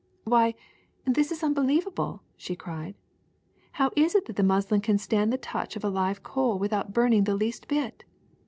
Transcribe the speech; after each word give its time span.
^^Why, 0.25 0.55
this 1.05 1.31
is 1.31 1.43
unbelievable!" 1.43 2.23
she 2.35 2.55
cried. 2.55 2.95
''How 3.77 3.91
is 3.95 4.15
it 4.15 4.25
that 4.25 4.35
the 4.35 4.41
muslin 4.41 4.81
can 4.81 4.97
stand 4.97 5.31
the 5.31 5.37
touch 5.37 5.75
of 5.75 5.83
a 5.83 5.89
live 5.89 6.23
coal 6.23 6.57
without 6.57 6.91
burning 6.91 7.25
the 7.25 7.35
least 7.35 7.67
bit 7.67 8.03